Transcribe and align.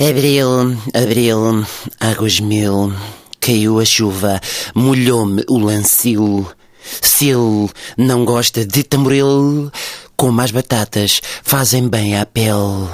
Abril, 0.00 0.76
abril, 0.92 1.64
águas 2.00 2.40
mil, 2.40 2.92
caiu 3.38 3.78
a 3.78 3.84
chuva, 3.84 4.40
molhou-me 4.74 5.44
o 5.48 5.56
lancil. 5.56 6.48
Se 7.00 7.28
ele 7.28 7.70
não 7.96 8.24
gosta 8.24 8.66
de 8.66 8.82
tamboril, 8.82 9.70
como 10.16 10.40
as 10.40 10.50
batatas 10.50 11.20
fazem 11.44 11.88
bem 11.88 12.18
à 12.18 12.26
pele. 12.26 12.88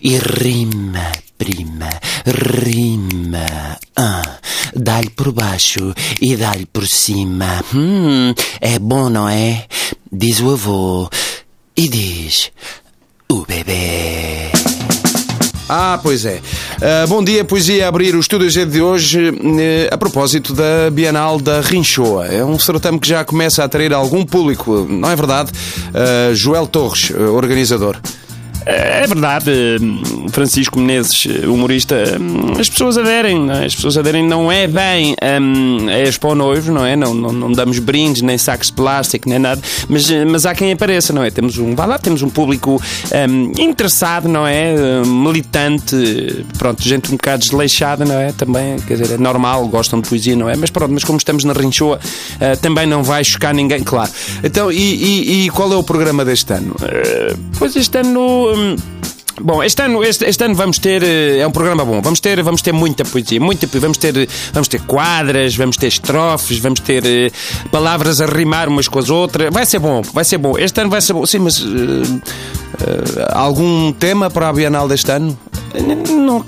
E 0.00 0.16
rima, 0.16 1.10
prima, 1.36 1.90
rima. 2.24 3.76
Ah, 3.96 4.38
dá-lhe 4.76 5.10
por 5.10 5.32
baixo 5.32 5.92
e 6.20 6.36
dá-lhe 6.36 6.66
por 6.66 6.86
cima. 6.86 7.64
Hum, 7.74 8.32
é 8.60 8.78
bom, 8.78 9.10
não 9.10 9.28
é? 9.28 9.66
Diz 10.10 10.38
o 10.38 10.52
avô. 10.52 11.10
E 11.76 11.88
diz 11.88 12.52
o 13.28 13.44
bebê. 13.44 14.13
Ah, 15.76 15.98
pois 16.00 16.24
é. 16.24 16.40
Uh, 16.76 17.08
bom 17.08 17.24
dia, 17.24 17.44
poesia 17.44 17.86
a 17.86 17.88
abrir 17.88 18.14
o 18.14 18.20
Estúdio 18.20 18.48
G 18.48 18.64
de 18.64 18.80
hoje 18.80 19.30
uh, 19.30 19.34
a 19.90 19.98
propósito 19.98 20.54
da 20.54 20.88
Bienal 20.88 21.40
da 21.40 21.60
Rinchoa. 21.60 22.28
É 22.28 22.44
um 22.44 22.56
certame 22.60 23.00
que 23.00 23.08
já 23.08 23.24
começa 23.24 23.60
a 23.60 23.64
atrair 23.64 23.92
algum 23.92 24.24
público, 24.24 24.86
não 24.88 25.10
é 25.10 25.16
verdade? 25.16 25.50
Uh, 25.88 26.32
Joel 26.32 26.68
Torres, 26.68 27.10
organizador. 27.10 27.98
É 28.66 29.06
verdade, 29.06 29.50
Francisco 30.30 30.78
Menezes, 30.78 31.26
humorista, 31.44 31.96
as 32.58 32.70
pessoas 32.70 32.96
aderem, 32.96 33.50
é? 33.50 33.66
as 33.66 33.74
pessoas 33.74 33.98
aderem 33.98 34.26
não 34.26 34.50
é 34.50 34.66
bem 34.66 35.14
um, 35.40 35.88
a 35.88 35.98
Expo 35.98 36.34
Noivo, 36.34 36.72
não 36.72 36.84
é? 36.84 36.96
Não, 36.96 37.12
não, 37.12 37.30
não, 37.30 37.52
damos 37.52 37.78
brindes, 37.78 38.22
nem 38.22 38.38
sacos 38.38 38.68
de 38.68 38.72
plástico, 38.72 39.28
nem 39.28 39.38
nada, 39.38 39.60
mas, 39.86 40.08
mas 40.26 40.46
há 40.46 40.54
quem 40.54 40.72
apareça, 40.72 41.12
não 41.12 41.22
é? 41.22 41.30
Temos 41.30 41.58
um, 41.58 41.74
vá 41.74 41.84
lá, 41.84 41.98
temos 41.98 42.22
um 42.22 42.30
público 42.30 42.80
um, 43.28 43.52
interessado, 43.60 44.28
não 44.28 44.46
é? 44.46 44.74
Militante, 45.04 46.46
pronto, 46.56 46.82
gente 46.82 47.12
um 47.12 47.16
bocado 47.16 47.40
desleixada, 47.40 48.04
não 48.06 48.18
é? 48.18 48.32
Também, 48.32 48.78
quer 48.78 48.96
dizer, 48.96 49.14
é 49.14 49.18
normal, 49.18 49.68
gostam 49.68 50.00
de 50.00 50.08
poesia, 50.08 50.36
não 50.36 50.48
é? 50.48 50.56
Mas 50.56 50.70
pronto, 50.70 50.92
mas 50.92 51.04
como 51.04 51.18
estamos 51.18 51.44
na 51.44 51.52
Rinchoa, 51.52 51.98
uh, 51.98 52.56
também 52.60 52.86
não 52.86 53.02
vai 53.02 53.22
chocar 53.22 53.52
ninguém, 53.54 53.82
claro. 53.82 54.10
Então, 54.42 54.72
e, 54.72 54.76
e, 54.76 55.46
e 55.46 55.50
qual 55.50 55.70
é 55.70 55.76
o 55.76 55.82
programa 55.82 56.24
deste 56.24 56.50
ano? 56.54 56.74
Uh, 56.80 57.38
pois 57.58 57.76
este 57.76 57.98
ano 57.98 58.53
Bom, 59.40 59.62
este 59.64 59.82
ano, 59.82 60.04
este, 60.04 60.24
este, 60.26 60.44
ano 60.44 60.54
vamos 60.54 60.78
ter. 60.78 61.02
Eh, 61.02 61.38
é 61.38 61.46
um 61.46 61.50
programa 61.50 61.84
bom. 61.84 62.00
Vamos 62.00 62.20
ter, 62.20 62.40
vamos 62.42 62.62
ter 62.62 62.72
muita 62.72 63.04
poesia. 63.04 63.40
Muita, 63.40 63.66
vamos, 63.80 63.98
ter, 63.98 64.28
vamos 64.52 64.68
ter 64.68 64.80
quadras, 64.82 65.56
vamos 65.56 65.76
ter 65.76 65.88
estrofes, 65.88 66.58
vamos 66.60 66.80
ter 66.80 67.02
uh, 67.02 67.68
palavras 67.70 68.20
a 68.20 68.26
rimar 68.26 68.68
umas 68.68 68.86
com 68.86 69.00
as 69.00 69.10
outras. 69.10 69.52
Vai 69.52 69.66
ser 69.66 69.80
bom, 69.80 70.02
vai 70.12 70.24
ser 70.24 70.38
bom. 70.38 70.56
Este 70.56 70.80
ano 70.80 70.90
vai 70.90 71.00
ser 71.00 71.14
bom. 71.14 71.26
Sim, 71.26 71.40
mas. 71.40 71.60
Uh, 71.60 71.66
uh, 71.66 72.20
algum 73.32 73.92
tema 73.92 74.30
para 74.30 74.48
a 74.48 74.52
Bienal 74.52 74.86
deste 74.86 75.10
ano? 75.10 75.36
Não, 76.08 76.44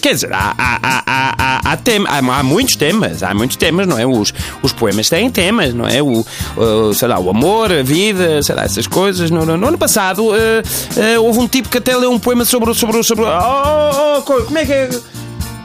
quer 0.00 0.14
dizer, 0.14 0.32
há, 0.32 0.54
há, 0.56 0.78
há, 0.82 1.02
há, 1.06 1.72
há, 1.72 1.76
tem, 1.76 2.04
há, 2.06 2.18
há, 2.18 2.42
muitos 2.42 2.76
temas, 2.76 3.22
há 3.22 3.34
muitos 3.34 3.56
temas, 3.56 3.86
não 3.86 3.98
é? 3.98 4.06
Os, 4.06 4.32
os 4.62 4.72
poemas 4.72 5.08
têm 5.08 5.30
temas, 5.30 5.74
não 5.74 5.86
é? 5.86 6.02
O, 6.02 6.24
o 6.56 6.94
sei 6.94 7.08
lá, 7.08 7.18
o 7.18 7.30
amor, 7.30 7.72
a 7.72 7.82
vida, 7.82 8.42
sei 8.42 8.54
lá, 8.54 8.64
essas 8.64 8.86
coisas. 8.86 9.30
No, 9.30 9.44
no, 9.44 9.56
no 9.56 9.68
ano 9.68 9.78
passado 9.78 10.24
uh, 10.24 10.32
uh, 10.32 11.22
houve 11.22 11.38
um 11.38 11.48
tipo 11.48 11.68
que 11.68 11.78
até 11.78 11.96
leu 11.96 12.10
um 12.10 12.18
poema 12.18 12.44
sobre. 12.44 12.72
sobre, 12.74 13.02
sobre 13.02 13.24
oh, 13.24 13.28
oh, 13.28 14.18
oh, 14.18 14.22
como 14.22 14.58
é 14.58 14.64
que 14.64 14.72
é? 14.72 14.90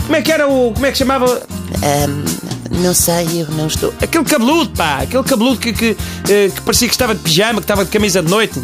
Como 0.04 0.16
é 0.16 0.22
que 0.22 0.32
era 0.32 0.48
o. 0.48 0.72
Como 0.74 0.86
é 0.86 0.92
que 0.92 0.98
chamava? 0.98 1.26
Um, 1.26 2.82
não 2.82 2.94
sei, 2.94 3.42
eu 3.42 3.48
não 3.52 3.68
estou. 3.68 3.94
Aquele 4.02 4.26
cabeludo, 4.26 4.70
pá! 4.72 5.02
Aquele 5.02 5.24
cabeludo 5.24 5.58
que, 5.60 5.74
que, 5.74 5.98
eh, 6.30 6.50
que 6.54 6.62
parecia 6.62 6.88
que 6.88 6.94
estava 6.94 7.16
de 7.16 7.22
pijama, 7.22 7.56
que 7.56 7.64
estava 7.64 7.86
de 7.86 7.92
camisa 7.92 8.22
de 8.22 8.30
noite. 8.30 8.62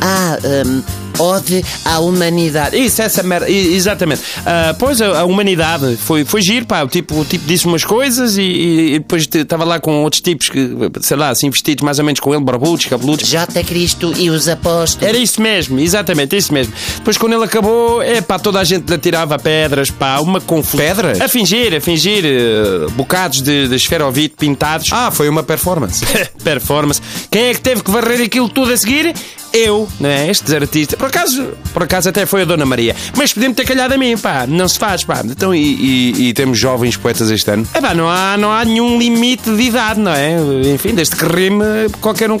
Ah, 0.00 0.38
um 0.66 1.03
ode 1.18 1.64
à 1.84 1.98
humanidade. 1.98 2.76
Isso, 2.76 3.02
essa 3.02 3.22
merda, 3.22 3.50
exatamente. 3.50 4.20
Uh, 4.20 4.74
pois 4.78 5.00
a, 5.00 5.20
a, 5.20 5.24
humanidade 5.24 5.96
foi, 5.96 6.24
foi 6.24 6.42
giro, 6.42 6.66
pá. 6.66 6.82
O 6.82 6.88
tipo, 6.88 7.18
o 7.18 7.24
tipo 7.24 7.46
disse 7.46 7.66
umas 7.66 7.84
coisas 7.84 8.36
e, 8.36 8.42
e 8.42 8.98
depois 8.98 9.28
estava 9.32 9.64
lá 9.64 9.80
com 9.80 10.02
outros 10.02 10.20
tipos 10.20 10.48
que, 10.48 10.70
sei 11.00 11.16
lá, 11.16 11.30
assim 11.30 11.50
vestidos 11.50 11.84
mais 11.84 11.98
ou 11.98 12.04
menos 12.04 12.20
com 12.20 12.34
ele, 12.34 12.42
barbudos, 12.42 12.86
cabeludos. 12.86 13.28
J. 13.28 13.62
Cristo 13.64 14.12
e 14.16 14.30
os 14.30 14.48
apóstolos. 14.48 15.08
Era 15.08 15.18
isso 15.18 15.40
mesmo, 15.40 15.78
exatamente, 15.80 16.36
isso 16.36 16.52
mesmo. 16.52 16.72
Depois 16.96 17.16
quando 17.16 17.34
ele 17.34 17.44
acabou, 17.44 18.02
é 18.02 18.20
pá, 18.20 18.38
toda 18.38 18.60
a 18.60 18.64
gente 18.64 18.88
lhe 18.88 18.94
atirava 18.94 19.38
pedras, 19.38 19.90
pá, 19.90 20.20
uma 20.20 20.40
confusão. 20.40 20.84
Pedras? 20.84 21.20
A 21.20 21.28
fingir, 21.28 21.74
a 21.74 21.80
fingir, 21.80 22.24
uh, 22.24 22.90
bocados 22.92 23.40
de, 23.40 23.68
de 23.68 23.74
esferovite 23.74 24.36
pintados. 24.36 24.88
Ah, 24.92 25.10
foi 25.10 25.28
uma 25.28 25.42
performance. 25.42 26.04
performance. 26.42 27.00
Quem 27.30 27.44
é 27.44 27.54
que 27.54 27.60
teve 27.60 27.82
que 27.82 27.90
varrer 27.90 28.20
aquilo 28.20 28.48
tudo 28.48 28.72
a 28.72 28.76
seguir? 28.76 29.14
Eu, 29.52 29.88
não 30.00 30.08
é? 30.08 30.28
Estes 30.28 30.52
artistas. 30.52 30.98
Por 31.04 31.08
acaso, 31.08 31.48
por 31.74 31.82
acaso 31.82 32.08
até 32.08 32.24
foi 32.24 32.40
a 32.40 32.44
Dona 32.46 32.64
Maria. 32.64 32.96
Mas 33.14 33.30
podemos 33.30 33.54
ter 33.54 33.66
calhado 33.66 33.92
a 33.92 33.98
mim, 33.98 34.16
pá. 34.16 34.46
Não 34.48 34.66
se 34.66 34.78
faz, 34.78 35.04
pá. 35.04 35.20
Então, 35.22 35.54
e, 35.54 35.60
e, 35.60 36.28
e 36.28 36.32
temos 36.32 36.58
jovens 36.58 36.96
poetas 36.96 37.30
este 37.30 37.50
ano? 37.50 37.68
É 37.74 37.80
pá, 37.80 37.92
não 37.92 38.08
há, 38.08 38.38
não 38.38 38.50
há 38.50 38.64
nenhum 38.64 38.98
limite 38.98 39.54
de 39.54 39.64
idade, 39.64 40.00
não 40.00 40.12
é? 40.12 40.34
Enfim, 40.72 40.94
desde 40.94 41.14
que 41.14 41.26
rime, 41.26 41.90
qualquer 42.00 42.30
um. 42.30 42.38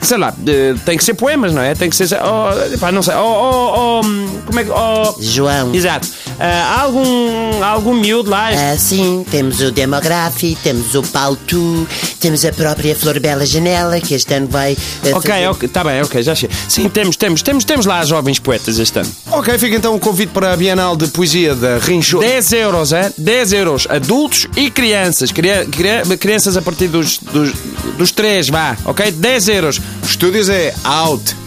Sei 0.00 0.16
lá, 0.16 0.34
tem 0.86 0.96
que 0.96 1.04
ser 1.04 1.12
poemas, 1.12 1.52
não 1.52 1.60
é? 1.60 1.74
Tem 1.74 1.90
que 1.90 1.94
ser. 1.94 2.08
Oh, 2.14 2.78
pá, 2.78 2.90
não 2.90 3.02
sei. 3.02 3.14
Oh, 3.14 3.20
oh, 3.20 4.00
oh, 4.00 4.42
como 4.46 4.58
é 4.58 4.64
que. 4.64 4.70
Oh, 4.70 5.14
João. 5.20 5.74
Exato. 5.74 6.08
Há 6.44 6.80
algum, 6.80 7.62
algum 7.62 7.94
miúdo 7.94 8.28
lá? 8.28 8.48
Ah, 8.48 8.76
sim, 8.76 9.24
temos 9.30 9.60
o 9.60 9.70
Demográfico, 9.70 10.60
temos 10.60 10.92
o 10.96 11.02
Pautu, 11.04 11.86
temos 12.18 12.44
a 12.44 12.52
própria 12.52 12.96
Flor 12.96 13.20
Bela 13.20 13.46
Janela, 13.46 14.00
que 14.00 14.14
este 14.14 14.34
ano 14.34 14.48
vai. 14.48 14.72
Uh, 14.72 15.16
ok, 15.16 15.30
fazer... 15.30 15.46
ok, 15.46 15.66
está 15.68 15.84
bem, 15.84 16.02
ok, 16.02 16.20
já 16.20 16.34
chega. 16.34 16.52
Sim, 16.68 16.88
temos, 16.88 17.14
temos, 17.16 17.42
temos, 17.42 17.64
temos 17.64 17.86
lá 17.86 18.04
jovens 18.04 18.40
poetas 18.40 18.80
este 18.80 18.98
ano. 18.98 19.10
Ok, 19.30 19.56
fica 19.56 19.76
então 19.76 19.92
o 19.92 19.96
um 19.96 19.98
convite 20.00 20.30
para 20.30 20.52
a 20.52 20.56
Bienal 20.56 20.96
de 20.96 21.06
Poesia 21.08 21.54
da 21.54 21.78
Rincho. 21.78 22.18
10 22.18 22.52
euros, 22.54 22.92
é? 22.92 23.12
10 23.16 23.52
euros. 23.52 23.86
Adultos 23.88 24.48
e 24.56 24.68
crianças. 24.68 25.30
Cria, 25.30 25.64
cria, 25.70 26.02
crianças 26.18 26.56
a 26.56 26.62
partir 26.62 26.88
dos, 26.88 27.18
dos, 27.18 27.52
dos 27.96 28.10
3, 28.10 28.48
vá, 28.48 28.76
ok? 28.84 29.12
10 29.12 29.48
euros. 29.48 29.80
Estúdios 30.02 30.48
é 30.48 30.74
out. 30.82 31.41